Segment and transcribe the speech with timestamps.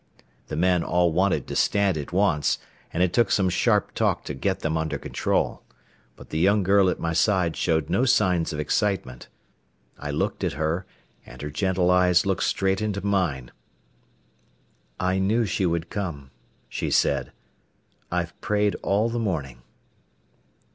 [0.47, 2.57] The men all wanted to stand at once,
[2.91, 5.61] and it took some sharp talk to get them under control;
[6.15, 9.27] but the young girl at my side showed no signs of excitement.
[9.99, 10.87] I looked at her,
[11.23, 13.51] and her gentle eyes looked straight into mine.
[14.99, 16.31] "I knew she would come,"
[16.67, 17.31] she said.
[18.11, 19.61] "I've prayed all the morning."